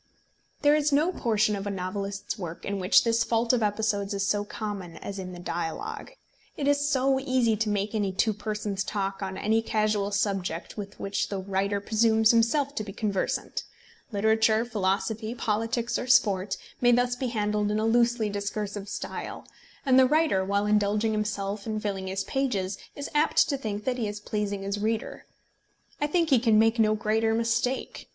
There 0.63 0.73
is 0.75 0.91
no 0.91 1.11
portion 1.11 1.55
of 1.55 1.67
a 1.67 1.69
novelist's 1.69 2.35
work 2.35 2.65
in 2.65 2.79
which 2.79 3.03
this 3.03 3.23
fault 3.23 3.53
of 3.53 3.61
episodes 3.61 4.15
is 4.15 4.25
so 4.25 4.43
common 4.43 4.97
as 4.97 5.19
in 5.19 5.31
the 5.31 5.37
dialogue. 5.39 6.13
It 6.57 6.67
is 6.67 6.89
so 6.89 7.19
easy 7.19 7.55
to 7.57 7.69
make 7.69 7.93
any 7.93 8.11
two 8.11 8.33
persons 8.33 8.83
talk 8.83 9.21
on 9.21 9.37
any 9.37 9.61
casual 9.61 10.09
subject 10.09 10.75
with 10.75 10.99
which 10.99 11.29
the 11.29 11.37
writer 11.37 11.79
presumes 11.79 12.31
himself 12.31 12.73
to 12.73 12.83
be 12.83 12.91
conversant! 12.93 13.63
Literature, 14.11 14.65
philosophy, 14.65 15.35
politics, 15.35 15.99
or 15.99 16.07
sport, 16.07 16.57
may 16.81 16.91
thus 16.91 17.15
be 17.15 17.27
handled 17.27 17.69
in 17.69 17.77
a 17.77 17.85
loosely 17.85 18.27
discursive 18.27 18.89
style; 18.89 19.45
and 19.85 19.99
the 19.99 20.07
writer, 20.07 20.43
while 20.43 20.65
indulging 20.65 21.11
himself 21.11 21.67
and 21.67 21.79
filling 21.79 22.07
his 22.07 22.23
pages, 22.23 22.79
is 22.95 23.07
apt 23.13 23.47
to 23.47 23.55
think 23.55 23.83
that 23.83 23.99
he 23.99 24.07
is 24.07 24.19
pleasing 24.19 24.63
his 24.63 24.79
reader. 24.79 25.27
I 26.01 26.07
think 26.07 26.31
he 26.31 26.39
can 26.39 26.57
make 26.57 26.79
no 26.79 26.95
greater 26.95 27.35
mistake. 27.35 28.09